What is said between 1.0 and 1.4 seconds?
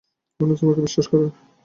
করে।